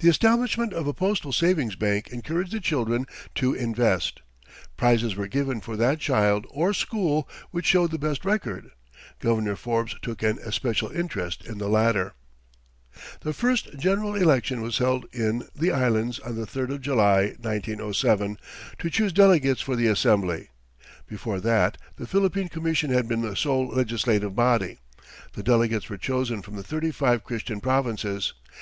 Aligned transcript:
"The 0.00 0.10
establishment 0.10 0.74
of 0.74 0.86
a 0.86 0.92
postal 0.92 1.32
savings 1.32 1.74
bank 1.74 2.08
encouraged 2.08 2.52
the 2.52 2.60
children 2.60 3.06
to 3.36 3.54
invest. 3.54 4.20
Prizes 4.76 5.16
were 5.16 5.28
given 5.28 5.62
for 5.62 5.78
that 5.78 5.98
child 5.98 6.46
or 6.50 6.74
school 6.74 7.26
which 7.50 7.64
showed 7.64 7.90
the 7.90 7.98
best 7.98 8.26
record." 8.26 8.70
(Governor 9.18 9.56
Forbes 9.56 9.96
took 10.02 10.22
an 10.22 10.38
especial 10.44 10.90
interest 10.90 11.42
in 11.46 11.56
the 11.56 11.70
latter.) 11.70 12.12
The 13.20 13.32
first 13.32 13.78
general 13.78 14.14
election 14.14 14.60
was 14.60 14.76
held 14.76 15.06
in 15.10 15.48
the 15.56 15.72
Islands 15.72 16.18
on 16.20 16.36
the 16.36 16.44
third 16.44 16.70
of 16.70 16.82
July, 16.82 17.28
1907, 17.40 18.36
to 18.78 18.90
choose 18.90 19.10
delegates 19.10 19.62
for 19.62 19.74
the 19.74 19.86
Assembly. 19.86 20.50
Before 21.06 21.40
that 21.40 21.78
the 21.96 22.06
Philippine 22.06 22.50
Commission 22.50 22.90
had 22.90 23.08
been 23.08 23.22
the 23.22 23.34
sole 23.34 23.68
legislative 23.68 24.34
body. 24.34 24.80
The 25.32 25.42
delegates 25.42 25.88
were 25.88 25.96
chosen 25.96 26.42
from 26.42 26.56
the 26.56 26.62
thirty 26.62 26.90
five 26.90 27.24
Christian 27.24 27.62
provinces. 27.62 28.34